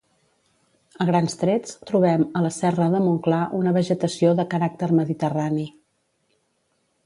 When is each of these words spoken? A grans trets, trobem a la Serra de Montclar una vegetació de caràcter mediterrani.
A 1.03 1.05
grans 1.09 1.35
trets, 1.41 1.75
trobem 1.89 2.23
a 2.41 2.43
la 2.47 2.51
Serra 2.57 2.89
de 2.95 3.03
Montclar 3.09 3.43
una 3.61 3.77
vegetació 3.79 4.35
de 4.43 4.49
caràcter 4.55 4.93
mediterrani. 5.03 5.71